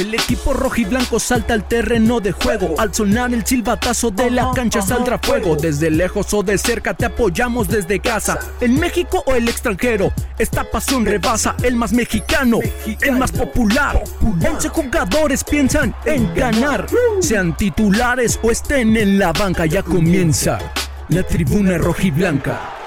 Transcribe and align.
El 0.00 0.14
equipo 0.14 0.54
rojiblanco 0.54 1.20
salta 1.20 1.52
al 1.52 1.68
terreno 1.68 2.20
de 2.20 2.32
juego. 2.32 2.74
Al 2.78 2.94
sonar 2.94 3.34
el 3.34 3.44
silbatazo 3.44 4.10
de 4.10 4.30
la 4.30 4.50
cancha 4.54 4.80
saldrá 4.80 5.18
fuego. 5.18 5.56
Desde 5.56 5.90
lejos 5.90 6.32
o 6.32 6.42
de 6.42 6.56
cerca 6.56 6.94
te 6.94 7.04
apoyamos 7.04 7.68
desde 7.68 8.00
casa. 8.00 8.38
En 8.62 8.80
México 8.80 9.22
o 9.26 9.34
el 9.34 9.46
extranjero, 9.46 10.10
esta 10.38 10.64
pasión 10.64 11.04
rebasa 11.04 11.54
el 11.62 11.76
más 11.76 11.92
mexicano, 11.92 12.60
el 13.02 13.12
más 13.12 13.30
popular. 13.30 14.02
11 14.22 14.70
jugadores 14.70 15.44
piensan 15.44 15.94
en 16.06 16.34
ganar. 16.34 16.86
Sean 17.20 17.54
titulares 17.54 18.40
o 18.42 18.50
estén 18.50 18.96
en 18.96 19.18
la 19.18 19.32
banca, 19.32 19.66
ya 19.66 19.82
comienza 19.82 20.58
la 21.10 21.22
tribuna 21.24 21.76
rojiblanca. 21.76 22.79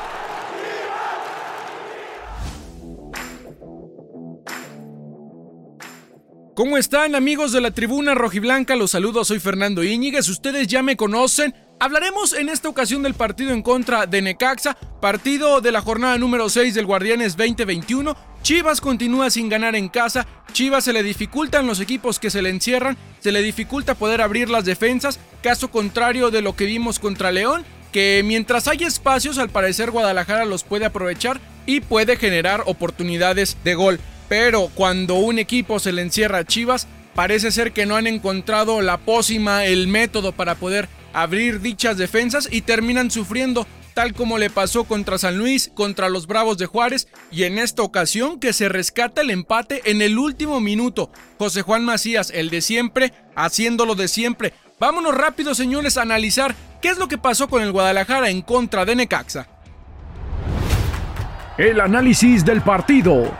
¿Cómo 6.56 6.78
están 6.78 7.16
amigos 7.16 7.52
de 7.52 7.62
la 7.62 7.72
tribuna 7.72 8.14
rojiblanca? 8.14 8.76
Los 8.76 8.92
saludo, 8.92 9.26
soy 9.26 9.40
Fernando 9.40 9.84
Íñiguez, 9.84 10.30
ustedes 10.30 10.68
ya 10.68 10.84
me 10.84 10.96
conocen. 10.96 11.56
Hablaremos 11.80 12.34
en 12.34 12.48
esta 12.48 12.70
ocasión 12.70 13.02
del 13.02 13.16
partido 13.16 13.54
en 13.54 13.64
contra 13.64 14.06
de 14.06 14.22
Necaxa, 14.22 14.76
partido 15.02 15.62
de 15.62 15.72
la 15.72 15.82
jornada 15.82 16.16
número 16.20 16.50
6 16.50 16.76
del 16.76 16.86
Guardianes 16.86 17.36
2021. 17.38 18.16
Chivas 18.44 18.82
continúa 18.82 19.32
sin 19.32 19.50
ganar 19.50 19.76
en 19.76 19.90
casa, 19.90 20.28
Chivas 20.52 20.84
se 20.84 20.94
le 20.94 21.02
dificultan 21.02 21.66
los 21.66 21.80
equipos 21.80 22.20
que 22.20 22.30
se 22.30 22.44
le 22.44 22.52
encierran, 22.52 22.98
se 23.20 23.32
le 23.32 23.42
dificulta 23.42 23.96
poder 23.96 24.22
abrir 24.22 24.52
las 24.52 24.64
defensas, 24.64 25.20
caso 25.42 25.72
contrario 25.72 26.30
de 26.30 26.44
lo 26.44 26.56
que 26.56 26.66
vimos 26.66 27.00
contra 27.00 27.32
León, 27.32 27.66
que 27.92 28.22
mientras 28.24 28.68
hay 28.68 28.84
espacios 28.84 29.40
al 29.40 29.50
parecer 29.50 29.90
Guadalajara 29.90 30.46
los 30.46 30.64
puede 30.64 30.86
aprovechar 30.86 31.42
y 31.66 31.80
puede 31.80 32.16
generar 32.16 32.62
oportunidades 32.68 33.58
de 33.64 33.74
gol 33.74 34.00
pero 34.36 34.72
cuando 34.74 35.18
un 35.18 35.38
equipo 35.38 35.78
se 35.78 35.92
le 35.92 36.02
encierra 36.02 36.40
a 36.40 36.44
Chivas, 36.44 36.88
parece 37.14 37.52
ser 37.52 37.72
que 37.72 37.86
no 37.86 37.98
han 37.98 38.08
encontrado 38.08 38.82
la 38.82 38.98
pócima, 38.98 39.66
el 39.66 39.88
método 39.88 40.32
para 40.32 40.56
poder 40.56 40.90
abrir 41.14 41.62
dichas 41.62 41.98
defensas 41.98 42.50
y 42.52 42.62
terminan 42.62 43.12
sufriendo, 43.12 43.68
tal 43.94 44.16
como 44.16 44.40
le 44.40 44.50
pasó 44.50 44.86
contra 44.86 45.20
San 45.20 45.38
Luis, 45.38 45.70
contra 45.76 46.10
los 46.10 46.26
Bravos 46.26 46.58
de 46.58 46.66
Juárez 46.66 47.08
y 47.30 47.44
en 47.44 47.60
esta 47.60 47.84
ocasión 47.84 48.40
que 48.40 48.54
se 48.54 48.70
rescata 48.70 49.22
el 49.22 49.30
empate 49.30 49.84
en 49.86 50.02
el 50.02 50.18
último 50.18 50.60
minuto. 50.60 51.12
José 51.38 51.62
Juan 51.62 51.86
Macías, 51.86 52.32
el 52.34 52.50
de 52.50 52.62
siempre, 52.62 53.14
haciéndolo 53.36 53.94
de 53.94 54.08
siempre. 54.08 54.54
Vámonos 54.80 55.14
rápido, 55.14 55.54
señores, 55.54 55.96
a 55.96 56.02
analizar 56.02 56.56
qué 56.82 56.88
es 56.88 56.98
lo 56.98 57.08
que 57.08 57.20
pasó 57.20 57.48
con 57.48 57.62
el 57.62 57.72
Guadalajara 57.72 58.32
en 58.32 58.42
contra 58.42 58.84
de 58.84 58.96
Necaxa. 58.96 59.48
El 61.56 61.80
análisis 61.80 62.44
del 62.44 62.64
partido. 62.64 63.32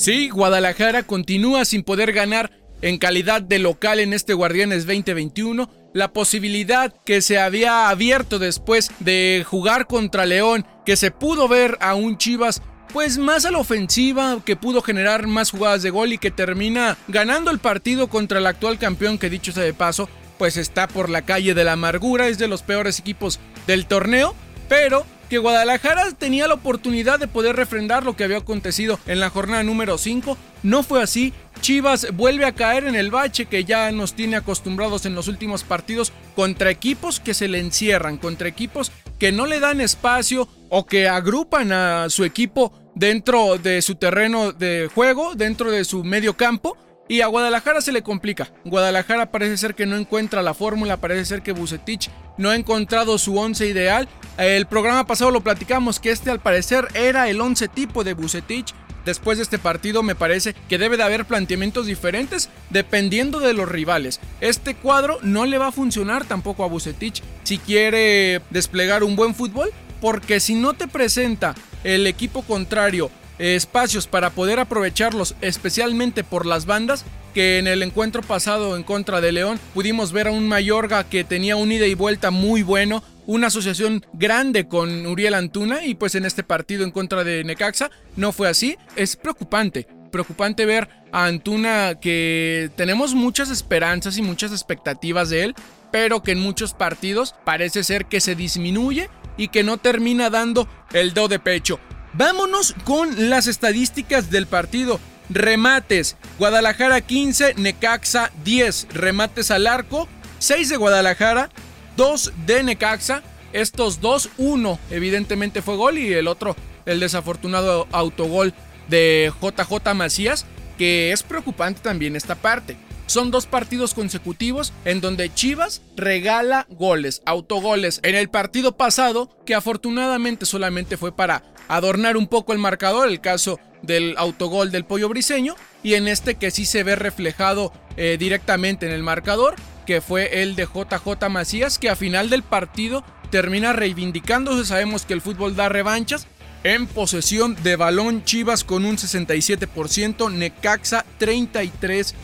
Sí, 0.00 0.30
Guadalajara 0.30 1.02
continúa 1.02 1.66
sin 1.66 1.82
poder 1.82 2.14
ganar 2.14 2.50
en 2.80 2.96
calidad 2.96 3.42
de 3.42 3.58
local 3.58 4.00
en 4.00 4.14
este 4.14 4.32
Guardianes 4.32 4.86
2021. 4.86 5.70
La 5.92 6.14
posibilidad 6.14 6.90
que 7.04 7.20
se 7.20 7.38
había 7.38 7.90
abierto 7.90 8.38
después 8.38 8.92
de 9.00 9.44
jugar 9.46 9.86
contra 9.86 10.24
León, 10.24 10.64
que 10.86 10.96
se 10.96 11.10
pudo 11.10 11.48
ver 11.48 11.76
a 11.82 11.96
un 11.96 12.16
Chivas 12.16 12.62
pues 12.94 13.18
más 13.18 13.44
a 13.44 13.50
la 13.50 13.58
ofensiva, 13.58 14.40
que 14.42 14.56
pudo 14.56 14.80
generar 14.80 15.26
más 15.26 15.50
jugadas 15.50 15.82
de 15.82 15.90
gol 15.90 16.14
y 16.14 16.18
que 16.18 16.30
termina 16.30 16.96
ganando 17.08 17.50
el 17.50 17.58
partido 17.58 18.08
contra 18.08 18.38
el 18.38 18.46
actual 18.46 18.78
campeón 18.78 19.18
que 19.18 19.28
dicho 19.28 19.52
sea 19.52 19.64
de 19.64 19.74
paso, 19.74 20.08
pues 20.38 20.56
está 20.56 20.88
por 20.88 21.10
la 21.10 21.26
calle 21.26 21.52
de 21.52 21.64
la 21.64 21.72
amargura, 21.72 22.28
es 22.28 22.38
de 22.38 22.48
los 22.48 22.62
peores 22.62 22.98
equipos 22.98 23.38
del 23.66 23.84
torneo, 23.84 24.34
pero 24.66 25.04
que 25.30 25.38
Guadalajara 25.38 26.10
tenía 26.10 26.48
la 26.48 26.54
oportunidad 26.54 27.20
de 27.20 27.28
poder 27.28 27.54
refrendar 27.54 28.04
lo 28.04 28.16
que 28.16 28.24
había 28.24 28.38
acontecido 28.38 28.98
en 29.06 29.20
la 29.20 29.30
jornada 29.30 29.62
número 29.62 29.96
5. 29.96 30.36
No 30.64 30.82
fue 30.82 31.02
así. 31.02 31.32
Chivas 31.60 32.08
vuelve 32.14 32.46
a 32.46 32.52
caer 32.52 32.84
en 32.84 32.96
el 32.96 33.12
bache 33.12 33.46
que 33.46 33.64
ya 33.64 33.92
nos 33.92 34.14
tiene 34.14 34.36
acostumbrados 34.36 35.06
en 35.06 35.14
los 35.14 35.28
últimos 35.28 35.62
partidos 35.62 36.12
contra 36.34 36.70
equipos 36.70 37.20
que 37.20 37.32
se 37.32 37.46
le 37.46 37.60
encierran, 37.60 38.18
contra 38.18 38.48
equipos 38.48 38.90
que 39.20 39.30
no 39.30 39.46
le 39.46 39.60
dan 39.60 39.80
espacio 39.80 40.48
o 40.68 40.84
que 40.84 41.08
agrupan 41.08 41.70
a 41.70 42.10
su 42.10 42.24
equipo 42.24 42.72
dentro 42.96 43.56
de 43.56 43.82
su 43.82 43.94
terreno 43.94 44.52
de 44.52 44.90
juego, 44.92 45.36
dentro 45.36 45.70
de 45.70 45.84
su 45.84 46.02
medio 46.02 46.36
campo 46.36 46.76
y 47.10 47.22
a 47.22 47.26
Guadalajara 47.26 47.80
se 47.80 47.90
le 47.90 48.04
complica. 48.04 48.52
Guadalajara 48.64 49.32
parece 49.32 49.56
ser 49.56 49.74
que 49.74 49.84
no 49.84 49.96
encuentra 49.96 50.42
la 50.42 50.54
fórmula, 50.54 50.96
parece 50.96 51.24
ser 51.24 51.42
que 51.42 51.50
Bucetich 51.50 52.08
no 52.38 52.50
ha 52.50 52.54
encontrado 52.54 53.18
su 53.18 53.36
once 53.36 53.66
ideal. 53.66 54.08
El 54.38 54.66
programa 54.66 55.04
pasado 55.08 55.32
lo 55.32 55.40
platicamos 55.40 55.98
que 55.98 56.12
este 56.12 56.30
al 56.30 56.38
parecer 56.38 56.86
era 56.94 57.28
el 57.28 57.40
once 57.40 57.66
tipo 57.66 58.04
de 58.04 58.14
Bucetich. 58.14 58.72
Después 59.04 59.38
de 59.38 59.42
este 59.42 59.58
partido 59.58 60.04
me 60.04 60.14
parece 60.14 60.54
que 60.68 60.78
debe 60.78 60.96
de 60.96 61.02
haber 61.02 61.24
planteamientos 61.24 61.86
diferentes 61.86 62.48
dependiendo 62.70 63.40
de 63.40 63.54
los 63.54 63.68
rivales. 63.68 64.20
Este 64.40 64.76
cuadro 64.76 65.18
no 65.22 65.46
le 65.46 65.58
va 65.58 65.66
a 65.66 65.72
funcionar 65.72 66.26
tampoco 66.26 66.62
a 66.62 66.68
Bucetich 66.68 67.24
si 67.42 67.58
quiere 67.58 68.40
desplegar 68.50 69.02
un 69.02 69.16
buen 69.16 69.34
fútbol, 69.34 69.70
porque 70.00 70.38
si 70.38 70.54
no 70.54 70.74
te 70.74 70.86
presenta 70.86 71.56
el 71.82 72.06
equipo 72.06 72.42
contrario 72.42 73.10
espacios 73.40 74.06
para 74.06 74.30
poder 74.30 74.60
aprovecharlos, 74.60 75.34
especialmente 75.40 76.22
por 76.22 76.44
las 76.44 76.66
bandas, 76.66 77.04
que 77.32 77.58
en 77.58 77.66
el 77.66 77.82
encuentro 77.82 78.22
pasado 78.22 78.76
en 78.76 78.82
contra 78.82 79.20
de 79.20 79.32
León 79.32 79.58
pudimos 79.72 80.12
ver 80.12 80.28
a 80.28 80.32
un 80.32 80.46
Mayorga 80.46 81.04
que 81.04 81.24
tenía 81.24 81.56
un 81.56 81.72
ida 81.72 81.86
y 81.86 81.94
vuelta 81.94 82.30
muy 82.30 82.62
bueno, 82.62 83.02
una 83.26 83.46
asociación 83.46 84.04
grande 84.12 84.68
con 84.68 85.06
Uriel 85.06 85.34
Antuna 85.34 85.84
y 85.84 85.94
pues 85.94 86.14
en 86.16 86.26
este 86.26 86.42
partido 86.42 86.84
en 86.84 86.90
contra 86.90 87.24
de 87.24 87.42
Necaxa 87.44 87.90
no 88.16 88.32
fue 88.32 88.48
así, 88.48 88.76
es 88.96 89.16
preocupante. 89.16 89.86
Preocupante 90.10 90.66
ver 90.66 90.88
a 91.12 91.26
Antuna 91.26 91.94
que 92.00 92.70
tenemos 92.76 93.14
muchas 93.14 93.48
esperanzas 93.48 94.18
y 94.18 94.22
muchas 94.22 94.50
expectativas 94.50 95.30
de 95.30 95.44
él, 95.44 95.54
pero 95.92 96.22
que 96.22 96.32
en 96.32 96.40
muchos 96.40 96.74
partidos 96.74 97.34
parece 97.44 97.84
ser 97.84 98.06
que 98.06 98.20
se 98.20 98.34
disminuye 98.34 99.08
y 99.36 99.48
que 99.48 99.62
no 99.62 99.78
termina 99.78 100.28
dando 100.28 100.68
el 100.92 101.14
do 101.14 101.28
de 101.28 101.38
pecho. 101.38 101.78
Vámonos 102.12 102.74
con 102.84 103.30
las 103.30 103.46
estadísticas 103.46 104.30
del 104.30 104.46
partido. 104.46 104.98
Remates, 105.28 106.16
Guadalajara 106.38 107.00
15, 107.00 107.54
Necaxa 107.54 108.32
10. 108.44 108.88
Remates 108.92 109.52
al 109.52 109.68
arco, 109.68 110.08
6 110.40 110.70
de 110.70 110.76
Guadalajara, 110.76 111.50
2 111.96 112.32
de 112.46 112.62
Necaxa. 112.64 113.22
Estos 113.52 114.00
dos, 114.00 114.28
uno 114.38 114.78
evidentemente 114.90 115.62
fue 115.62 115.76
gol 115.76 115.98
y 115.98 116.12
el 116.12 116.28
otro 116.28 116.56
el 116.86 117.00
desafortunado 117.00 117.86
autogol 117.92 118.54
de 118.88 119.32
JJ 119.40 119.94
Macías, 119.94 120.46
que 120.78 121.12
es 121.12 121.22
preocupante 121.22 121.80
también 121.80 122.16
esta 122.16 122.34
parte. 122.34 122.76
Son 123.10 123.32
dos 123.32 123.46
partidos 123.46 123.92
consecutivos 123.92 124.72
en 124.84 125.00
donde 125.00 125.34
Chivas 125.34 125.82
regala 125.96 126.68
goles, 126.70 127.22
autogoles. 127.26 127.98
En 128.04 128.14
el 128.14 128.28
partido 128.28 128.76
pasado, 128.76 129.36
que 129.44 129.56
afortunadamente 129.56 130.46
solamente 130.46 130.96
fue 130.96 131.10
para 131.10 131.42
adornar 131.66 132.16
un 132.16 132.28
poco 132.28 132.52
el 132.52 132.60
marcador, 132.60 133.08
el 133.08 133.20
caso 133.20 133.58
del 133.82 134.14
autogol 134.16 134.70
del 134.70 134.84
pollo 134.84 135.08
briseño, 135.08 135.56
y 135.82 135.94
en 135.94 136.06
este 136.06 136.36
que 136.36 136.52
sí 136.52 136.64
se 136.64 136.84
ve 136.84 136.94
reflejado 136.94 137.72
eh, 137.96 138.16
directamente 138.16 138.86
en 138.86 138.92
el 138.92 139.02
marcador, 139.02 139.56
que 139.86 140.00
fue 140.00 140.44
el 140.44 140.54
de 140.54 140.66
JJ 140.66 141.28
Macías, 141.30 141.80
que 141.80 141.90
a 141.90 141.96
final 141.96 142.30
del 142.30 142.44
partido 142.44 143.02
termina 143.32 143.72
reivindicándose. 143.72 144.64
Sabemos 144.64 145.04
que 145.04 145.14
el 145.14 145.20
fútbol 145.20 145.56
da 145.56 145.68
revanchas. 145.68 146.28
En 146.62 146.86
posesión 146.86 147.56
de 147.64 147.74
balón, 147.74 148.22
Chivas 148.22 148.62
con 148.62 148.84
un 148.84 148.98
67%, 148.98 150.30
Necaxa 150.30 151.04
33%. 151.18 152.14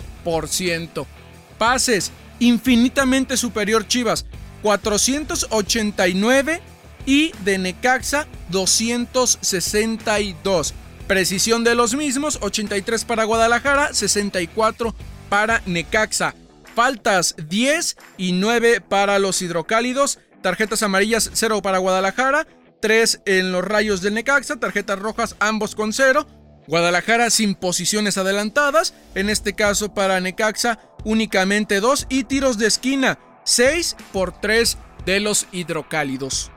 Pases, 1.58 2.12
infinitamente 2.38 3.36
superior 3.36 3.86
Chivas, 3.86 4.24
489 4.62 6.62
y 7.06 7.32
de 7.44 7.58
Necaxa 7.58 8.26
262. 8.50 10.74
Precisión 11.06 11.62
de 11.62 11.76
los 11.76 11.94
mismos, 11.94 12.38
83 12.40 13.04
para 13.04 13.22
Guadalajara, 13.24 13.94
64 13.94 14.94
para 15.28 15.62
Necaxa. 15.66 16.34
Faltas 16.74 17.36
10 17.48 17.96
y 18.18 18.32
9 18.32 18.80
para 18.80 19.20
los 19.20 19.40
hidrocálidos. 19.40 20.18
Tarjetas 20.42 20.82
amarillas 20.82 21.30
0 21.32 21.62
para 21.62 21.78
Guadalajara, 21.78 22.46
3 22.80 23.20
en 23.24 23.52
los 23.52 23.64
rayos 23.64 24.02
del 24.02 24.14
Necaxa, 24.14 24.56
tarjetas 24.56 24.98
rojas 24.98 25.36
ambos 25.38 25.74
con 25.74 25.92
0. 25.92 26.26
Guadalajara 26.66 27.30
sin 27.30 27.54
posiciones 27.54 28.18
adelantadas, 28.18 28.94
en 29.14 29.30
este 29.30 29.54
caso 29.54 29.94
para 29.94 30.20
Necaxa 30.20 30.80
únicamente 31.04 31.80
2 31.80 32.06
y 32.08 32.24
tiros 32.24 32.58
de 32.58 32.66
esquina 32.66 33.18
6 33.44 33.96
por 34.12 34.32
3 34.40 34.76
de 35.04 35.20
los 35.20 35.46
hidrocálidos. 35.52 36.50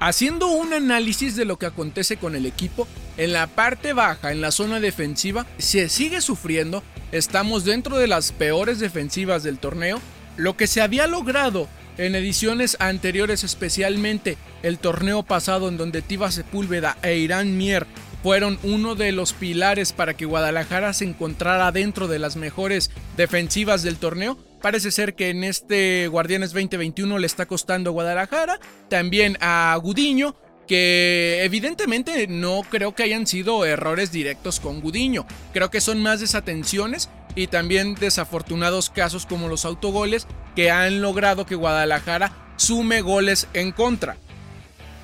Haciendo 0.00 0.48
un 0.48 0.72
análisis 0.72 1.36
de 1.36 1.44
lo 1.44 1.58
que 1.58 1.66
acontece 1.66 2.16
con 2.16 2.34
el 2.34 2.46
equipo, 2.46 2.88
en 3.16 3.32
la 3.32 3.46
parte 3.46 3.92
baja, 3.92 4.32
en 4.32 4.40
la 4.40 4.50
zona 4.50 4.80
defensiva, 4.80 5.46
se 5.58 5.88
sigue 5.88 6.20
sufriendo, 6.20 6.82
estamos 7.12 7.64
dentro 7.64 7.98
de 7.98 8.08
las 8.08 8.32
peores 8.32 8.80
defensivas 8.80 9.42
del 9.42 9.58
torneo, 9.58 10.00
lo 10.36 10.56
que 10.56 10.66
se 10.66 10.80
había 10.80 11.06
logrado 11.06 11.68
En 11.98 12.14
ediciones 12.14 12.78
anteriores, 12.80 13.44
especialmente 13.44 14.38
el 14.62 14.78
torneo 14.78 15.22
pasado 15.22 15.68
en 15.68 15.76
donde 15.76 16.00
Tiva 16.00 16.30
Sepúlveda 16.30 16.96
e 17.02 17.18
Irán 17.18 17.58
Mier 17.58 17.86
fueron 18.22 18.58
uno 18.62 18.94
de 18.94 19.12
los 19.12 19.32
pilares 19.32 19.92
para 19.92 20.14
que 20.14 20.26
Guadalajara 20.26 20.92
se 20.92 21.04
encontrara 21.04 21.72
dentro 21.72 22.08
de 22.08 22.18
las 22.18 22.36
mejores 22.36 22.90
defensivas 23.16 23.82
del 23.82 23.96
torneo. 23.96 24.38
Parece 24.60 24.90
ser 24.90 25.14
que 25.14 25.30
en 25.30 25.44
este 25.44 26.08
Guardianes 26.08 26.52
2021 26.52 27.18
le 27.18 27.26
está 27.26 27.46
costando 27.46 27.92
Guadalajara, 27.92 28.60
también 28.88 29.38
a 29.40 29.74
Gudiño, 29.82 30.36
que 30.66 31.40
evidentemente 31.42 32.26
no 32.28 32.62
creo 32.68 32.94
que 32.94 33.02
hayan 33.02 33.26
sido 33.26 33.64
errores 33.64 34.12
directos 34.12 34.60
con 34.60 34.80
Gudiño. 34.80 35.26
Creo 35.52 35.70
que 35.70 35.80
son 35.80 36.02
más 36.02 36.20
desatenciones 36.20 37.08
y 37.34 37.46
también 37.46 37.94
desafortunados 37.94 38.90
casos 38.90 39.24
como 39.24 39.48
los 39.48 39.64
autogoles 39.64 40.26
que 40.54 40.70
han 40.70 41.00
logrado 41.00 41.46
que 41.46 41.54
Guadalajara 41.54 42.32
sume 42.56 43.00
goles 43.00 43.48
en 43.54 43.72
contra. 43.72 44.16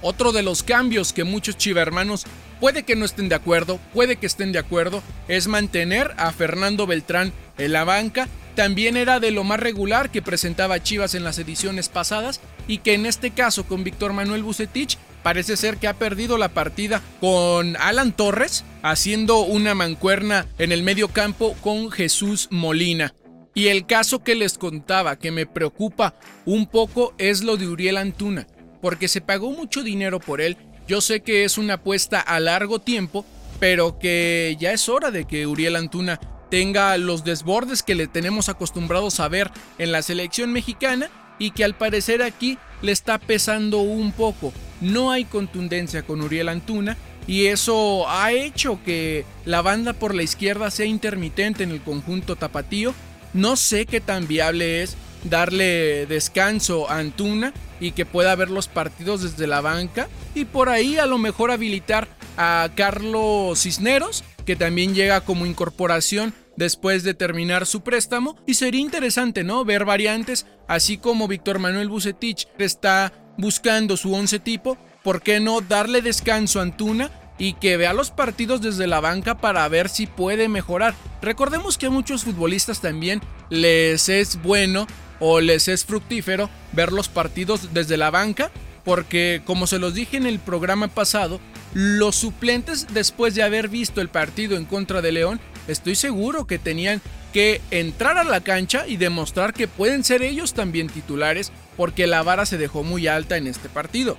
Otro 0.03 0.33
de 0.33 0.43
los 0.43 0.63
cambios 0.63 1.13
que 1.13 1.25
muchos 1.25 1.57
chivermanos 1.57 2.27
puede 2.61 2.83
que 2.83 2.97
no 2.97 3.05
estén 3.05 3.29
de 3.29 3.35
acuerdo, 3.35 3.79
puede 3.93 4.17
que 4.17 4.27
estén 4.27 4.53
de 4.53 4.59
acuerdo, 4.59 5.03
es 5.29 5.49
mantener 5.49 6.13
a 6.17 6.33
Fernando 6.33 6.87
Beltrán 6.87 7.33
en 7.59 7.73
la 7.73 7.85
banca. 7.85 8.29
También 8.55 8.97
era 8.97 9.21
de 9.21 9.31
lo 9.31 9.45
más 9.45 9.61
regular 9.61 10.11
que 10.11 10.23
presentaba 10.23 10.83
Chivas 10.83 11.15
en 11.15 11.25
las 11.25 11.39
ediciones 11.39 11.89
pasadas 11.89 12.41
y 12.67 12.79
que 12.79 12.95
en 12.95 13.05
este 13.05 13.31
caso 13.31 13.65
con 13.67 13.85
Víctor 13.85 14.13
Manuel 14.13 14.43
Bucetich 14.43 14.97
parece 15.23 15.57
ser 15.57 15.77
que 15.77 15.89
ha 15.89 15.95
perdido 15.95 16.39
la 16.39 16.49
partida 16.49 17.03
con 17.21 17.77
Alan 17.77 18.13
Torres 18.13 18.65
haciendo 18.83 19.41
una 19.41 19.75
mancuerna 19.75 20.47
en 20.59 20.73
el 20.73 20.83
medio 20.83 21.09
campo 21.09 21.55
con 21.61 21.91
Jesús 21.91 22.49
Molina. 22.51 23.13
Y 23.53 23.69
el 23.69 23.87
caso 23.87 24.23
que 24.23 24.35
les 24.35 24.59
contaba 24.59 25.19
que 25.19 25.33
me 25.33 25.47
preocupa 25.47 26.15
un 26.45 26.67
poco 26.67 27.15
es 27.19 27.43
lo 27.43 27.57
de 27.57 27.67
Uriel 27.67 27.97
Antuna, 27.97 28.47
porque 28.83 29.09
se 29.09 29.21
pagó 29.21 29.51
mucho 29.51 29.83
dinero 29.83 30.21
por 30.21 30.41
él 30.41 30.57
yo 30.87 31.01
sé 31.01 31.21
que 31.21 31.45
es 31.45 31.59
una 31.59 31.75
apuesta 31.75 32.21
a 32.21 32.39
largo 32.41 32.79
tiempo, 32.79 33.25
pero 33.59 33.99
que 33.99 34.57
ya 34.59 34.73
es 34.73 34.89
hora 34.89 35.11
de 35.11 35.25
que 35.25 35.47
Uriel 35.47 35.77
Antuna 35.77 36.21
tenga 36.51 36.97
los 36.97 37.25
desbordes 37.25 37.83
que 37.83 37.95
le 37.95 38.07
tenemos 38.07 38.49
acostumbrados 38.49 39.19
a 39.19 39.29
ver 39.29 39.51
en 39.79 39.93
la 39.93 40.03
selección 40.03 40.53
mexicana 40.53 41.11
y 41.39 41.51
que 41.51 41.65
al 41.65 41.75
parecer 41.75 42.23
aquí 42.23 42.59
le 42.83 42.93
está 42.93 43.19
pesando 43.19 43.81
un 43.81 44.13
poco. 44.13 44.53
No 44.81 45.11
hay 45.11 45.25
contundencia 45.25 46.03
con 46.03 46.23
Uriel 46.23 46.49
Antuna 46.49 46.97
y 47.27 47.47
eso 47.47 48.09
ha 48.09 48.33
hecho 48.33 48.79
que 48.85 49.25
la 49.45 49.63
banda 49.63 49.93
por 49.93 50.15
la 50.15 50.23
izquierda 50.23 50.71
sea 50.71 50.87
intermitente 50.87 51.65
en 51.65 51.73
el 51.73 51.81
conjunto 51.81 52.37
tapatío. 52.37 52.95
No 53.35 53.57
sé 53.57 53.87
qué 53.87 54.01
tan 54.01 54.29
viable 54.29 54.83
es 54.83 54.97
darle 55.25 56.07
descanso 56.07 56.91
a 56.91 56.99
Antuna 56.99 57.53
y 57.81 57.93
que 57.93 58.07
pueda 58.07 58.35
ver 58.35 58.51
los 58.51 58.69
partidos 58.69 59.23
desde 59.23 59.47
la 59.47 59.61
banca 59.61 60.09
y 60.35 60.45
por 60.45 60.69
ahí 60.69 60.99
a 60.99 61.07
lo 61.07 61.19
mejor 61.19 61.51
habilitar 61.51 62.09
a 62.37 62.69
Carlos 62.75 63.61
Cisneros 63.61 64.25
que 64.45 64.57
también 64.57 64.95
llega 64.95 65.21
como 65.23 65.47
incorporación 65.47 66.33
después 66.57 67.03
de 67.03 67.15
terminar 67.15 67.67
su 67.67 67.83
préstamo 67.83 68.37
y 68.47 68.55
sería 68.55 68.81
interesante, 68.81 69.45
¿no? 69.45 69.65
Ver 69.65 69.85
variantes, 69.85 70.47
así 70.69 70.99
como 70.99 71.29
Víctor 71.29 71.59
Manuel 71.59 71.89
Bucetich 71.89 72.49
está 72.59 73.13
buscando 73.37 73.97
su 73.97 74.15
once 74.15 74.39
tipo, 74.39 74.79
¿por 75.03 75.23
qué 75.23 75.41
no 75.41 75.61
darle 75.61 76.01
descanso 76.01 76.61
a 76.61 76.63
Antuna 76.63 77.11
y 77.39 77.53
que 77.55 77.77
vea 77.77 77.93
los 77.93 78.11
partidos 78.11 78.63
desde 78.63 78.87
la 78.87 79.01
banca 79.01 79.37
para 79.37 79.69
ver 79.69 79.89
si 79.89 80.07
puede 80.07 80.49
mejorar? 80.49 80.95
Recordemos 81.21 81.77
que 81.77 81.87
a 81.87 81.91
muchos 81.91 82.25
futbolistas 82.25 82.81
también 82.81 83.21
les 83.51 84.09
es 84.09 84.41
bueno 84.43 84.87
o 85.21 85.41
les 85.41 85.69
es 85.69 85.85
fructífero 85.85 86.51
ver 86.73 86.93
los 86.93 87.09
partidos 87.09 87.73
desde 87.73 87.97
la 87.97 88.11
banca, 88.11 88.51
porque 88.85 89.43
como 89.45 89.67
se 89.67 89.79
los 89.79 89.95
dije 89.95 90.17
en 90.17 90.27
el 90.27 90.39
programa 90.39 90.89
pasado, 90.89 91.41
los 91.75 92.17
suplentes 92.17 92.87
después 92.95 93.35
de 93.35 93.43
haber 93.43 93.69
visto 93.69 94.01
el 94.01 94.09
partido 94.09 94.57
en 94.57 94.65
contra 94.65 95.03
de 95.03 95.13
León, 95.13 95.41
estoy 95.69 95.95
seguro 95.95 96.47
que 96.47 96.59
tenían 96.59 97.03
que 97.33 97.61
entrar 97.71 98.17
a 98.17 98.25
la 98.25 98.41
cancha 98.41 98.87
y 98.87 98.97
demostrar 98.97 99.53
que 99.53 99.69
pueden 99.69 100.05
ser 100.05 100.23
ellos 100.23 100.55
también 100.55 100.89
titulares, 100.89 101.53
porque 101.77 102.07
la 102.07 102.23
vara 102.23 102.47
se 102.47 102.59
dejó 102.59 102.83
muy 102.83 103.09
alta 103.09 103.37
en 103.37 103.47
este 103.47 103.69
partido. 103.69 104.17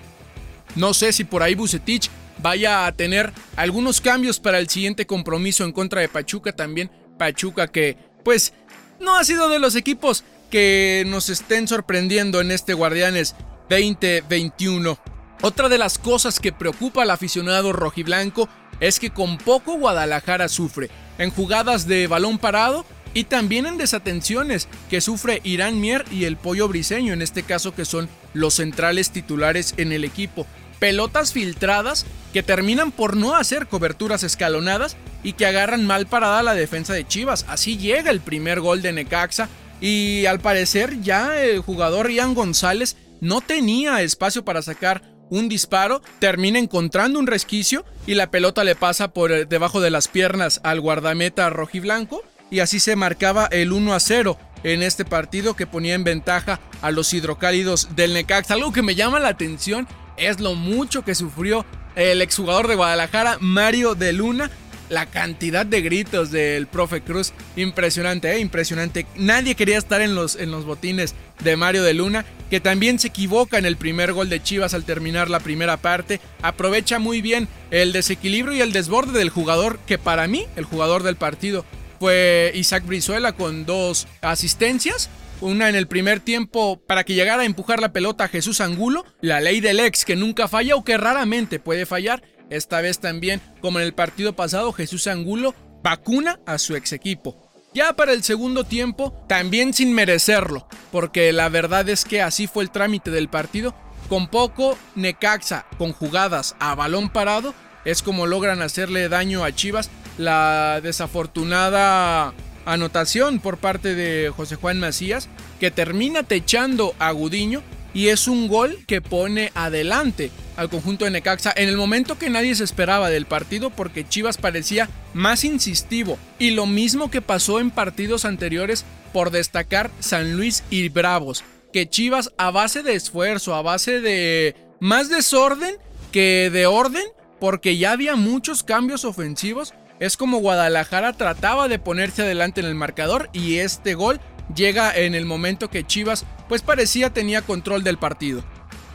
No 0.76 0.94
sé 0.94 1.14
si 1.14 1.24
por 1.24 1.42
ahí 1.42 1.56
Bucetich 1.56 2.12
vaya 2.44 2.86
a 2.86 2.92
tener 2.92 3.34
algunos 3.56 4.02
cambios 4.02 4.40
para 4.40 4.60
el 4.60 4.70
siguiente 4.70 5.08
compromiso 5.08 5.64
en 5.64 5.72
contra 5.72 6.02
de 6.02 6.10
Pachuca 6.10 6.52
también. 6.52 6.92
Pachuca 7.18 7.68
que 7.68 7.98
pues 8.24 8.54
no 9.00 9.16
ha 9.16 9.24
sido 9.24 9.50
de 9.50 9.60
los 9.60 9.76
equipos 9.76 10.24
que 10.50 11.04
nos 11.08 11.30
estén 11.30 11.68
sorprendiendo 11.68 12.42
en 12.42 12.52
este 12.52 12.74
Guardianes 12.74 13.36
2021. 13.70 14.98
Otra 15.42 15.70
de 15.70 15.78
las 15.78 15.98
cosas 15.98 16.40
que 16.40 16.52
preocupa 16.52 17.04
al 17.04 17.12
aficionado 17.12 17.74
rojiblanco 17.74 18.50
es 18.80 19.00
que 19.00 19.10
con 19.10 19.38
poco 19.38 19.74
Guadalajara 19.78 20.50
sufre 20.50 20.90
en 21.18 21.30
jugadas 21.32 21.88
de 21.88 22.08
balón 22.08 22.38
parado 22.38 22.86
y 23.14 23.26
también 23.26 23.66
en 23.66 23.78
desatenciones 23.78 24.68
que 24.90 25.02
sufre 25.02 25.42
Irán 25.44 25.80
Mier 25.80 26.06
y 26.12 26.26
el 26.26 26.38
Pollo 26.38 26.68
Briseño, 26.68 27.14
en 27.14 27.22
este 27.22 27.44
caso 27.44 27.74
que 27.74 27.86
son 27.86 28.10
los 28.34 28.56
centrales 28.56 29.12
titulares 29.12 29.74
en 29.78 29.92
el 29.92 30.04
equipo. 30.04 30.46
Pelotas 30.80 31.34
filtradas 31.34 32.06
que 32.34 32.44
terminan 32.44 32.92
por 32.92 33.18
no 33.18 33.36
hacer 33.36 33.68
coberturas 33.68 34.24
escalonadas 34.24 34.96
y 35.24 35.34
que 35.34 35.48
agarran 35.48 35.88
mal 35.88 36.06
parada 36.06 36.44
la 36.44 36.54
defensa 36.54 36.94
de 36.94 37.08
Chivas. 37.08 37.46
Así 37.48 37.78
llega 37.78 38.12
el 38.12 38.22
primer 38.22 38.60
gol 38.60 38.84
de 38.84 38.94
Necaxa 38.94 39.50
y 39.82 40.26
al 40.26 40.40
parecer 40.40 41.02
ya 41.02 41.42
el 41.42 41.60
jugador 41.60 42.12
Ian 42.12 42.34
González 42.34 42.98
no 43.22 43.42
tenía 43.42 44.02
espacio 44.02 44.44
para 44.46 44.62
sacar 44.62 45.02
un 45.30 45.50
disparo, 45.50 46.02
termina 46.20 46.60
encontrando 46.60 47.20
un 47.20 47.28
resquicio 47.28 47.86
y 48.06 48.16
la 48.16 48.32
pelota 48.32 48.64
le 48.64 48.76
pasa 48.76 49.10
por 49.10 49.32
eh, 49.32 49.46
debajo 49.46 49.82
de 49.82 49.90
las 49.90 50.08
piernas 50.08 50.62
al 50.64 50.80
guardameta 50.80 51.50
rojiblanco 51.50 52.24
y 52.50 52.60
así 52.60 52.80
se 52.80 52.96
marcaba 52.96 53.48
el 53.48 53.74
1 53.74 53.94
a 53.94 54.00
0 54.00 54.38
en 54.64 54.84
este 54.84 55.06
partido 55.06 55.56
que 55.56 55.68
ponía 55.68 55.96
en 55.96 56.04
ventaja 56.04 56.60
a 56.82 56.92
los 56.92 57.14
hidrocálidos 57.14 57.96
del 57.96 58.14
Necaxa. 58.14 58.54
Algo 58.54 58.72
que 58.72 58.82
me 58.82 58.96
llama 58.96 59.20
la 59.20 59.30
atención 59.30 59.88
es 60.16 60.40
lo 60.40 60.56
mucho 60.56 61.04
que 61.04 61.16
sufrió 61.16 61.66
el 61.96 62.22
exjugador 62.22 62.68
de 62.68 62.76
Guadalajara, 62.76 63.38
Mario 63.40 63.96
de 63.96 64.14
Luna, 64.14 64.52
la 64.90 65.06
cantidad 65.06 65.66
de 65.66 65.82
gritos 65.82 66.32
del 66.32 66.68
profe 66.68 67.02
Cruz, 67.02 67.34
impresionante, 67.56 68.32
¿eh? 68.34 68.40
impresionante. 68.40 69.06
Nadie 69.16 69.56
quería 69.56 69.78
estar 69.78 70.02
en 70.02 70.16
los, 70.16 70.36
en 70.36 70.52
los 70.52 70.66
botines 70.66 71.16
de 71.44 71.56
Mario 71.56 71.84
de 71.84 71.94
Luna, 71.94 72.26
que 72.50 72.60
también 72.60 73.00
se 73.00 73.10
equivoca 73.10 73.58
en 73.58 73.66
el 73.66 73.78
primer 73.78 74.14
gol 74.14 74.30
de 74.30 74.42
Chivas 74.42 74.74
al 74.74 74.86
terminar 74.86 75.30
la 75.30 75.40
primera 75.40 75.78
parte. 75.78 76.20
Aprovecha 76.42 77.00
muy 77.00 77.22
bien 77.22 77.48
el 77.72 77.92
desequilibrio 77.92 78.56
y 78.56 78.62
el 78.62 78.72
desborde 78.72 79.20
del 79.20 79.30
jugador, 79.30 79.80
que 79.86 79.98
para 79.98 80.28
mí, 80.28 80.46
el 80.56 80.66
jugador 80.66 81.04
del 81.04 81.16
partido, 81.16 81.66
fue 82.00 82.52
Isaac 82.56 82.86
Brizuela 82.86 83.34
con 83.34 83.66
dos 83.66 84.08
asistencias. 84.22 85.10
Una 85.40 85.70
en 85.70 85.76
el 85.76 85.88
primer 85.88 86.20
tiempo 86.20 86.82
para 86.88 87.04
que 87.04 87.14
llegara 87.14 87.44
a 87.44 87.46
empujar 87.46 87.80
la 87.80 87.94
pelota 87.94 88.24
a 88.24 88.28
Jesús 88.28 88.60
Angulo, 88.60 89.06
la 89.22 89.40
ley 89.40 89.60
del 89.60 89.80
ex 89.80 90.04
que 90.04 90.16
nunca 90.16 90.48
falla 90.48 90.76
o 90.76 90.84
que 90.84 90.98
raramente 90.98 91.60
puede 91.60 91.86
fallar 91.86 92.24
esta 92.50 92.82
vez 92.82 93.00
también, 93.00 93.42
como 93.62 93.80
en 93.80 93.86
el 93.86 93.94
partido 93.94 94.34
pasado, 94.34 94.74
Jesús 94.74 95.08
Angulo 95.08 95.54
vacuna 95.84 96.40
a 96.46 96.58
su 96.58 96.76
ex 96.76 96.94
equipo. 96.94 97.36
Ya 97.74 97.94
para 97.94 98.14
el 98.14 98.24
segundo 98.24 98.64
tiempo, 98.64 99.14
también 99.28 99.74
sin 99.74 99.94
merecerlo, 99.94 100.68
porque 100.92 101.32
la 101.34 101.50
verdad 101.50 101.88
es 101.90 102.06
que 102.06 102.22
así 102.22 102.48
fue 102.48 102.64
el 102.64 102.72
trámite 102.72 103.12
del 103.12 103.30
partido. 103.30 103.76
Con 104.10 104.30
poco 104.30 104.78
Necaxa, 104.96 105.66
con 105.78 105.92
jugadas 105.92 106.56
a 106.60 106.74
balón 106.76 107.10
parado, 107.10 107.54
es 107.86 108.02
como 108.02 108.26
logran 108.26 108.62
hacerle 108.62 109.10
daño 109.10 109.44
a 109.44 109.54
Chivas. 109.54 109.90
La 110.18 110.80
desafortunada 110.82 112.34
anotación 112.66 113.40
por 113.40 113.58
parte 113.58 113.96
de 113.96 114.32
José 114.36 114.56
Juan 114.56 114.80
Macías, 114.80 115.30
que 115.60 115.72
termina 115.72 116.24
techando 116.24 116.96
a 117.00 117.12
Gudiño 117.12 117.62
y 117.94 118.08
es 118.08 118.28
un 118.28 118.48
gol 118.48 118.86
que 118.88 119.02
pone 119.02 119.52
adelante 119.56 120.32
al 120.58 120.70
conjunto 120.70 121.06
de 121.06 121.12
Necaxa 121.12 121.54
en 121.56 121.70
el 121.70 121.78
momento 121.78 122.18
que 122.18 122.30
nadie 122.30 122.54
se 122.56 122.64
esperaba 122.64 123.10
del 123.10 123.26
partido 123.26 123.70
porque 123.70 124.08
Chivas 124.08 124.38
parecía 124.38 124.90
más 125.14 125.44
insistivo 125.44 126.18
y 126.40 126.52
lo 126.52 126.66
mismo 126.66 127.10
que 127.10 127.22
pasó 127.22 127.60
en 127.60 127.72
partidos 127.72 128.26
anteriores 128.26 128.84
por 129.14 129.32
destacar 129.32 129.90
San 130.00 130.36
Luis 130.36 130.64
y 130.70 130.90
Bravos, 130.90 131.44
que 131.72 131.88
Chivas 131.88 132.34
a 132.38 132.52
base 132.52 132.84
de 132.84 132.96
esfuerzo, 132.96 133.56
a 133.56 133.62
base 133.62 134.02
de 134.02 134.56
más 134.80 135.10
desorden 135.10 135.76
que 136.12 136.50
de 136.52 136.66
orden, 136.66 137.04
porque 137.40 137.78
ya 137.78 137.92
había 137.92 138.16
muchos 138.16 138.64
cambios 138.64 139.06
ofensivos, 139.06 139.74
es 140.00 140.18
como 140.18 140.40
Guadalajara 140.40 141.14
trataba 141.14 141.68
de 141.68 141.80
ponerse 141.80 142.24
adelante 142.24 142.62
en 142.62 142.68
el 142.68 142.76
marcador 142.76 143.30
y 143.34 143.58
este 143.58 143.96
gol 143.96 144.20
llega 144.56 144.96
en 144.96 145.16
el 145.16 145.26
momento 145.26 145.70
que 145.70 145.86
Chivas 145.86 146.26
pues 146.48 146.62
parecía 146.62 147.12
tenía 147.12 147.42
control 147.42 147.84
del 147.84 147.98
partido. 147.98 148.44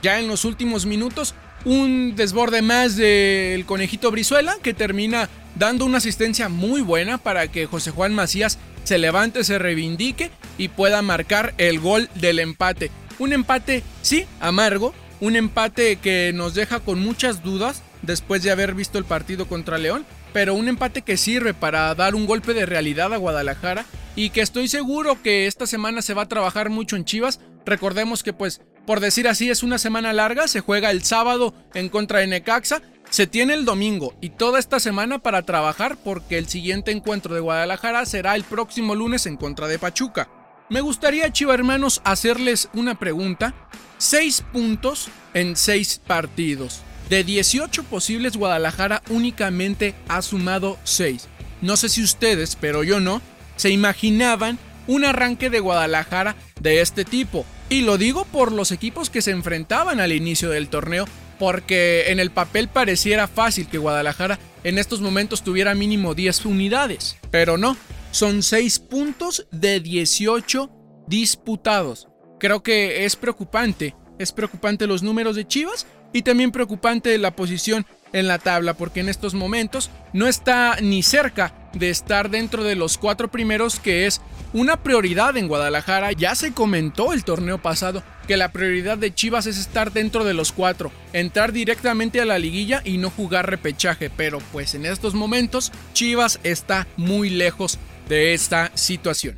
Ya 0.02 0.19
en 0.19 0.26
los 0.26 0.45
últimos 0.45 0.87
minutos 0.87 1.35
un 1.64 2.14
desborde 2.16 2.62
más 2.62 2.97
del 2.97 3.64
conejito 3.66 4.11
Brizuela 4.11 4.57
que 4.62 4.75
termina 4.75 5.28
dando 5.54 5.85
una 5.85 5.99
asistencia 5.99 6.49
muy 6.49 6.81
buena 6.81 7.19
para 7.19 7.49
que 7.49 7.66
José 7.66 7.90
Juan 7.90 8.14
Macías 8.14 8.59
se 8.85 8.99
levante, 8.99 9.45
se 9.45 9.59
reivindique 9.59 10.31
y 10.59 10.69
pueda 10.69 11.02
marcar 11.02 11.54
el 11.59 11.81
gol 11.81 12.09
del 12.14 12.38
empate. 12.38 12.90
Un 13.19 13.33
empate, 13.33 13.83
sí, 14.02 14.26
amargo, 14.40 14.95
un 15.21 15.37
empate 15.37 15.97
que 15.97 16.33
nos 16.35 16.54
deja 16.54 16.81
con 16.81 16.99
muchas 16.99 17.42
dudas 17.42 17.83
después 18.02 18.42
de 18.42 18.50
haber 18.50 18.75
visto 18.75 18.99
el 18.99 19.04
partido 19.04 19.47
contra 19.47 19.78
León, 19.78 20.04
pero 20.33 20.54
un 20.54 20.69
empate 20.69 21.02
que 21.02 21.16
sirve 21.16 21.54
para 21.54 21.95
dar 21.95 22.14
un 22.14 22.26
golpe 22.26 22.54
de 22.54 22.66
realidad 22.66 23.12
a 23.12 23.19
Guadalajara 23.19 23.85
y 24.16 24.31
que 24.31 24.40
estoy 24.40 24.66
seguro 24.69 25.23
que 25.23 25.47
esta 25.47 25.66
semana 25.66 26.02
se 26.02 26.14
va 26.14 26.23
a 26.23 26.28
trabajar 26.28 26.71
mucho 26.71 26.97
en 26.97 27.04
Chivas. 27.04 27.40
Recordemos 27.64 28.23
que 28.23 28.33
pues, 28.33 28.61
por 28.86 29.00
decir 29.00 29.28
así, 29.28 29.50
es 29.50 29.62
una 29.62 29.78
semana 29.78 30.12
larga, 30.12 30.48
se 30.48 30.60
juega 30.60 30.90
el 30.90 31.04
sábado 31.04 31.54
en 31.74 31.88
contra 31.88 32.20
de 32.20 32.26
Necaxa, 32.26 32.82
se 33.10 33.26
tiene 33.26 33.54
el 33.54 33.64
domingo 33.64 34.14
y 34.20 34.30
toda 34.30 34.58
esta 34.58 34.80
semana 34.80 35.18
para 35.18 35.42
trabajar 35.42 35.96
porque 36.02 36.38
el 36.38 36.48
siguiente 36.48 36.90
encuentro 36.90 37.34
de 37.34 37.40
Guadalajara 37.40 38.06
será 38.06 38.34
el 38.34 38.44
próximo 38.44 38.94
lunes 38.94 39.26
en 39.26 39.36
contra 39.36 39.68
de 39.68 39.78
Pachuca. 39.78 40.28
Me 40.70 40.80
gustaría, 40.80 41.30
Chiva 41.30 41.52
hermanos, 41.52 42.00
hacerles 42.04 42.70
una 42.72 42.98
pregunta. 42.98 43.54
Seis 43.98 44.42
puntos 44.52 45.08
en 45.34 45.56
seis 45.56 46.00
partidos. 46.06 46.80
De 47.10 47.24
18 47.24 47.84
posibles, 47.84 48.38
Guadalajara 48.38 49.02
únicamente 49.10 49.94
ha 50.08 50.22
sumado 50.22 50.78
6. 50.84 51.28
No 51.60 51.76
sé 51.76 51.90
si 51.90 52.02
ustedes, 52.02 52.56
pero 52.56 52.82
yo 52.82 53.00
no, 53.00 53.20
se 53.56 53.68
imaginaban 53.68 54.58
un 54.86 55.04
arranque 55.04 55.50
de 55.50 55.60
Guadalajara 55.60 56.36
de 56.60 56.80
este 56.80 57.04
tipo. 57.04 57.44
Y 57.72 57.80
lo 57.80 57.96
digo 57.96 58.26
por 58.26 58.52
los 58.52 58.70
equipos 58.70 59.08
que 59.08 59.22
se 59.22 59.30
enfrentaban 59.30 59.98
al 59.98 60.12
inicio 60.12 60.50
del 60.50 60.68
torneo, 60.68 61.06
porque 61.38 62.04
en 62.08 62.20
el 62.20 62.30
papel 62.30 62.68
pareciera 62.68 63.28
fácil 63.28 63.66
que 63.66 63.78
Guadalajara 63.78 64.38
en 64.62 64.76
estos 64.76 65.00
momentos 65.00 65.42
tuviera 65.42 65.74
mínimo 65.74 66.14
10 66.14 66.44
unidades. 66.44 67.16
Pero 67.30 67.56
no, 67.56 67.78
son 68.10 68.42
6 68.42 68.78
puntos 68.78 69.46
de 69.50 69.80
18 69.80 70.70
disputados. 71.06 72.08
Creo 72.38 72.62
que 72.62 73.06
es 73.06 73.16
preocupante. 73.16 73.96
Es 74.18 74.32
preocupante 74.32 74.86
los 74.86 75.02
números 75.02 75.34
de 75.34 75.46
Chivas 75.46 75.86
y 76.12 76.20
también 76.20 76.52
preocupante 76.52 77.16
la 77.16 77.34
posición 77.34 77.86
en 78.12 78.28
la 78.28 78.38
tabla 78.38 78.75
porque 78.75 79.00
en 79.00 79.09
estos 79.09 79.35
momentos 79.35 79.90
no 80.12 80.26
está 80.26 80.76
ni 80.81 81.02
cerca 81.02 81.52
de 81.73 81.90
estar 81.90 82.31
dentro 82.31 82.64
de 82.64 82.76
los 82.76 82.99
cuatro 82.99 83.28
primeros 83.28 83.81
que 83.81 84.07
es 84.07 84.21
una 84.52 84.76
prioridad 84.76 85.37
en 85.37 85.49
Guadalajara. 85.49 86.12
Ya 86.12 86.35
se 86.35 86.52
comentó 86.52 87.12
el 87.12 87.25
torneo 87.25 87.59
pasado 87.59 88.02
que 88.26 88.37
la 88.37 88.52
prioridad 88.52 88.99
de 88.99 89.14
Chivas 89.14 89.47
es 89.47 89.59
estar 89.59 89.92
dentro 89.92 90.25
de 90.25 90.35
los 90.35 90.52
cuatro, 90.52 90.92
entrar 91.12 91.52
directamente 91.52 92.21
a 92.21 92.26
la 92.26 92.38
liguilla 92.38 92.83
y 92.85 92.99
no 92.99 93.11
jugar 93.11 93.49
repechaje, 93.49 94.11
pero 94.11 94.38
pues 94.52 94.75
en 94.75 94.87
estos 94.87 95.14
momentos 95.14 95.73
Chivas 95.92 96.38
está 96.42 96.87
muy 96.97 97.31
lejos 97.31 97.78
de 98.09 98.35
esta 98.35 98.71
situación. 98.75 99.37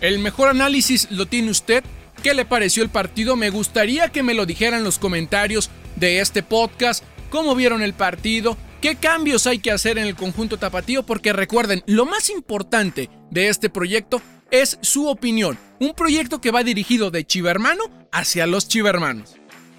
El 0.00 0.18
mejor 0.18 0.48
análisis 0.48 1.08
lo 1.10 1.26
tiene 1.26 1.50
usted. 1.50 1.84
¿Qué 2.22 2.34
le 2.34 2.44
pareció 2.44 2.82
el 2.82 2.90
partido? 2.90 3.36
Me 3.36 3.50
gustaría 3.50 4.08
que 4.08 4.22
me 4.22 4.34
lo 4.34 4.46
dijera 4.46 4.78
en 4.78 4.84
los 4.84 4.98
comentarios 4.98 5.70
de 5.96 6.20
este 6.20 6.42
podcast, 6.42 7.04
cómo 7.30 7.54
vieron 7.54 7.82
el 7.82 7.94
partido, 7.94 8.56
qué 8.82 8.96
cambios 8.96 9.46
hay 9.46 9.58
que 9.58 9.70
hacer 9.70 9.96
en 9.96 10.06
el 10.06 10.16
conjunto 10.16 10.58
tapatío, 10.58 11.04
porque 11.04 11.32
recuerden, 11.32 11.82
lo 11.86 12.04
más 12.04 12.28
importante 12.28 13.08
de 13.30 13.48
este 13.48 13.70
proyecto 13.70 14.20
es 14.50 14.78
su 14.82 15.08
opinión, 15.08 15.58
un 15.78 15.94
proyecto 15.94 16.40
que 16.40 16.50
va 16.50 16.62
dirigido 16.62 17.10
de 17.10 17.24
chivermano 17.24 17.84
hacia 18.12 18.46
los 18.46 18.68
chivermanos. 18.68 19.36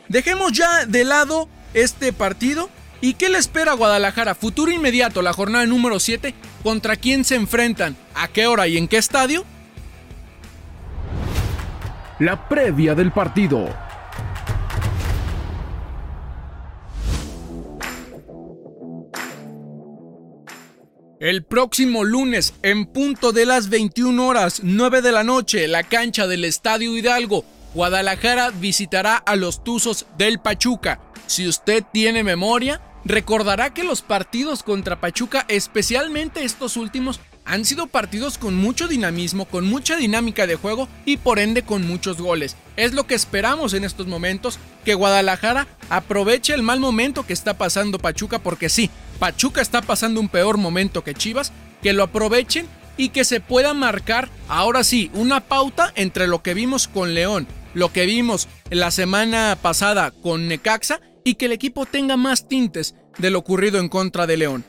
Dejemos 0.08 0.54
ya 0.54 0.86
de 0.86 1.04
lado 1.04 1.48
este 1.74 2.14
partido 2.14 2.70
¿Y 3.04 3.16
qué 3.16 3.30
le 3.30 3.40
espera 3.40 3.72
a 3.72 3.76
Guadalajara? 3.76 4.36
Futuro 4.36 4.72
inmediato, 4.72 5.24
la 5.24 5.34
jornada 5.34 5.66
número 5.66 6.00
7. 6.00 6.36
¿Contra 6.62 6.96
quién 6.96 7.26
se 7.26 7.36
enfrentan? 7.36 7.98
¿A 8.14 8.28
qué 8.28 8.46
hora 8.46 8.68
y 8.68 8.78
en 8.78 8.88
qué 8.88 8.98
estadio? 8.98 9.44
La 12.20 12.48
previa 12.48 12.94
del 12.94 13.12
partido. 13.12 13.68
El 21.22 21.44
próximo 21.44 22.04
lunes, 22.04 22.56
en 22.64 22.88
punto 22.88 23.32
de 23.32 23.46
las 23.46 23.70
21 23.70 24.26
horas 24.26 24.62
9 24.64 25.04
de 25.04 25.12
la 25.12 25.24
noche, 25.24 25.68
la 25.68 25.84
cancha 25.84 26.26
del 26.26 26.44
Estadio 26.44 26.98
Hidalgo, 26.98 27.46
Guadalajara 27.76 28.50
visitará 28.50 29.18
a 29.18 29.36
los 29.36 29.64
Tuzos 29.64 30.08
del 30.18 30.40
Pachuca. 30.40 31.00
Si 31.28 31.48
usted 31.48 31.84
tiene 31.94 32.24
memoria, 32.24 32.82
recordará 33.06 33.72
que 33.72 33.84
los 33.84 34.02
partidos 34.02 34.64
contra 34.64 35.00
Pachuca, 35.00 35.46
especialmente 35.48 36.44
estos 36.44 36.76
últimos, 36.76 37.20
han 37.46 37.66
sido 37.66 37.86
partidos 37.86 38.40
con 38.40 38.56
mucho 38.56 38.88
dinamismo, 38.88 39.46
con 39.46 39.68
mucha 39.68 39.98
dinámica 39.98 40.48
de 40.48 40.56
juego 40.56 40.88
y 41.06 41.18
por 41.18 41.38
ende 41.38 41.62
con 41.62 41.86
muchos 41.86 42.18
goles. 42.18 42.56
Es 42.78 42.94
lo 42.94 43.06
que 43.06 43.14
esperamos 43.14 43.76
en 43.76 43.84
estos 43.84 44.08
momentos, 44.08 44.58
que 44.86 44.96
Guadalajara 44.96 45.68
aproveche 45.92 46.56
el 46.56 46.64
mal 46.64 46.80
momento 46.80 47.28
que 47.28 47.34
está 47.34 47.60
pasando 47.60 48.00
Pachuca, 48.00 48.40
porque 48.40 48.70
sí, 48.70 48.90
Pachuca 49.22 49.62
está 49.62 49.84
pasando 49.84 50.20
un 50.20 50.30
peor 50.30 50.58
momento 50.58 51.04
que 51.04 51.14
Chivas, 51.14 51.54
que 51.84 51.94
lo 51.94 52.02
aprovechen 52.02 52.68
y 52.98 53.10
que 53.10 53.24
se 53.24 53.40
pueda 53.40 53.76
marcar 53.76 54.30
ahora 54.48 54.84
sí 54.84 55.12
una 55.14 55.42
pauta 55.42 55.94
entre 55.96 56.26
lo 56.26 56.42
que 56.42 56.56
vimos 56.56 56.88
con 56.88 57.14
León, 57.14 57.46
lo 57.76 57.94
que 57.94 58.08
vimos 58.08 58.48
la 58.72 58.90
semana 58.90 59.60
pasada 59.62 60.10
con 60.10 60.48
Necaxa 60.48 61.02
y 61.24 61.36
que 61.36 61.46
el 61.46 61.52
equipo 61.52 61.86
tenga 61.86 62.18
más 62.18 62.48
tintes 62.48 62.96
de 63.20 63.30
lo 63.30 63.38
ocurrido 63.38 63.80
en 63.80 63.90
contra 63.90 64.26
de 64.26 64.38
León. 64.38 64.66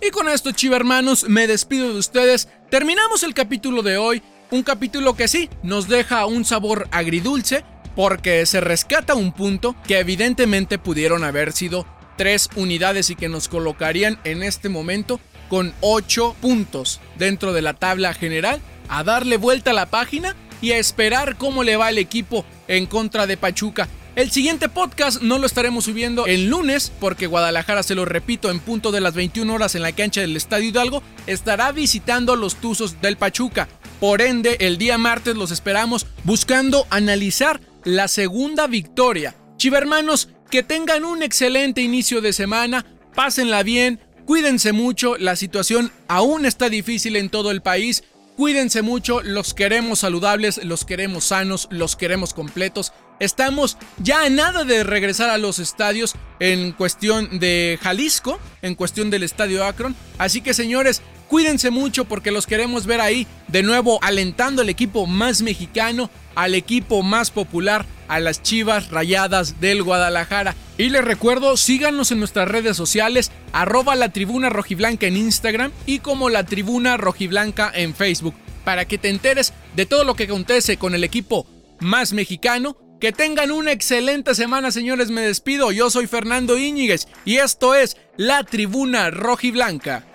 Y 0.00 0.10
con 0.10 0.28
esto, 0.28 0.52
chiva 0.52 0.76
hermanos, 0.76 1.24
me 1.28 1.48
despido 1.48 1.92
de 1.92 1.98
ustedes. 1.98 2.46
Terminamos 2.70 3.24
el 3.24 3.34
capítulo 3.34 3.82
de 3.82 3.98
hoy, 3.98 4.22
un 4.52 4.62
capítulo 4.62 5.16
que 5.16 5.26
sí 5.26 5.50
nos 5.64 5.88
deja 5.88 6.26
un 6.26 6.44
sabor 6.44 6.86
agridulce 6.92 7.64
porque 7.96 8.46
se 8.46 8.60
rescata 8.60 9.16
un 9.16 9.32
punto 9.32 9.74
que 9.84 9.98
evidentemente 9.98 10.78
pudieron 10.78 11.24
haber 11.24 11.50
sido 11.50 11.86
tres 12.20 12.50
unidades 12.54 13.08
y 13.08 13.16
que 13.16 13.30
nos 13.30 13.48
colocarían 13.48 14.18
en 14.24 14.42
este 14.42 14.68
momento 14.68 15.20
con 15.48 15.72
ocho 15.80 16.36
puntos 16.42 17.00
dentro 17.16 17.54
de 17.54 17.62
la 17.62 17.72
tabla 17.72 18.12
general, 18.12 18.60
a 18.90 19.02
darle 19.04 19.38
vuelta 19.38 19.70
a 19.70 19.72
la 19.72 19.86
página 19.86 20.36
y 20.60 20.72
a 20.72 20.76
esperar 20.76 21.38
cómo 21.38 21.64
le 21.64 21.78
va 21.78 21.88
el 21.88 21.96
equipo 21.96 22.44
en 22.68 22.84
contra 22.84 23.26
de 23.26 23.38
Pachuca. 23.38 23.88
El 24.16 24.30
siguiente 24.30 24.68
podcast 24.68 25.22
no 25.22 25.38
lo 25.38 25.46
estaremos 25.46 25.86
subiendo 25.86 26.26
el 26.26 26.50
lunes 26.50 26.92
porque 27.00 27.26
Guadalajara, 27.26 27.82
se 27.82 27.94
lo 27.94 28.04
repito, 28.04 28.50
en 28.50 28.60
punto 28.60 28.92
de 28.92 29.00
las 29.00 29.14
21 29.14 29.54
horas 29.54 29.74
en 29.74 29.80
la 29.80 29.92
cancha 29.92 30.20
del 30.20 30.36
Estadio 30.36 30.68
Hidalgo, 30.68 31.02
estará 31.26 31.72
visitando 31.72 32.36
los 32.36 32.56
Tuzos 32.56 33.00
del 33.00 33.16
Pachuca. 33.16 33.66
Por 33.98 34.20
ende, 34.20 34.58
el 34.60 34.76
día 34.76 34.98
martes 34.98 35.36
los 35.36 35.50
esperamos 35.52 36.06
buscando 36.24 36.86
analizar 36.90 37.62
la 37.82 38.08
segunda 38.08 38.66
victoria. 38.66 39.36
Chivermanos, 39.56 40.28
que 40.50 40.62
tengan 40.64 41.04
un 41.04 41.22
excelente 41.22 41.80
inicio 41.80 42.20
de 42.20 42.32
semana, 42.32 42.84
pásenla 43.14 43.62
bien, 43.62 44.00
cuídense 44.26 44.72
mucho, 44.72 45.16
la 45.16 45.36
situación 45.36 45.92
aún 46.08 46.44
está 46.44 46.68
difícil 46.68 47.16
en 47.16 47.30
todo 47.30 47.50
el 47.50 47.62
país. 47.62 48.02
Cuídense 48.36 48.82
mucho, 48.82 49.20
los 49.22 49.54
queremos 49.54 50.00
saludables, 50.00 50.64
los 50.64 50.84
queremos 50.84 51.24
sanos, 51.24 51.68
los 51.70 51.94
queremos 51.94 52.32
completos. 52.32 52.92
Estamos 53.18 53.76
ya 53.98 54.22
a 54.22 54.30
nada 54.30 54.64
de 54.64 54.82
regresar 54.82 55.28
a 55.28 55.36
los 55.36 55.58
estadios 55.58 56.14
en 56.38 56.72
cuestión 56.72 57.38
de 57.38 57.78
Jalisco, 57.82 58.40
en 58.62 58.74
cuestión 58.74 59.10
del 59.10 59.24
estadio 59.24 59.64
Akron. 59.64 59.94
Así 60.16 60.40
que 60.40 60.54
señores, 60.54 61.02
cuídense 61.28 61.70
mucho 61.70 62.06
porque 62.06 62.30
los 62.30 62.46
queremos 62.46 62.86
ver 62.86 63.02
ahí 63.02 63.26
de 63.48 63.62
nuevo 63.62 63.98
alentando 64.02 64.62
al 64.62 64.70
equipo 64.70 65.06
más 65.06 65.42
mexicano, 65.42 66.08
al 66.34 66.54
equipo 66.54 67.02
más 67.02 67.30
popular 67.30 67.86
a 68.08 68.20
las 68.20 68.42
Chivas 68.42 68.90
Rayadas 68.90 69.60
del 69.60 69.82
Guadalajara. 69.82 70.54
Y 70.78 70.88
les 70.88 71.04
recuerdo, 71.04 71.56
síganos 71.56 72.10
en 72.10 72.18
nuestras 72.18 72.48
redes 72.48 72.76
sociales, 72.76 73.30
arroba 73.52 73.94
la 73.94 74.08
tribuna 74.08 74.48
rojiblanca 74.48 75.06
en 75.06 75.16
Instagram 75.16 75.72
y 75.86 76.00
como 76.00 76.28
la 76.28 76.44
tribuna 76.44 76.96
rojiblanca 76.96 77.70
en 77.74 77.94
Facebook, 77.94 78.34
para 78.64 78.86
que 78.86 78.98
te 78.98 79.08
enteres 79.08 79.52
de 79.76 79.86
todo 79.86 80.04
lo 80.04 80.14
que 80.14 80.24
acontece 80.24 80.76
con 80.76 80.94
el 80.94 81.04
equipo 81.04 81.46
más 81.80 82.12
mexicano. 82.12 82.76
Que 83.00 83.12
tengan 83.12 83.50
una 83.50 83.72
excelente 83.72 84.34
semana, 84.34 84.70
señores. 84.70 85.10
Me 85.10 85.22
despido. 85.22 85.72
Yo 85.72 85.88
soy 85.88 86.06
Fernando 86.06 86.58
Íñiguez 86.58 87.08
y 87.24 87.38
esto 87.38 87.74
es 87.74 87.96
La 88.18 88.44
Tribuna 88.44 89.10
Rojiblanca. 89.10 90.09